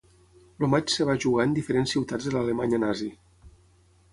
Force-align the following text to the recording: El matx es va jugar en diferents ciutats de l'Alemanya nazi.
El 0.63 0.69
matx 0.73 0.95
es 1.03 1.09
va 1.09 1.15
jugar 1.25 1.45
en 1.49 1.53
diferents 1.59 1.93
ciutats 1.97 2.31
de 2.31 2.33
l'Alemanya 2.37 2.81
nazi. 2.85 3.11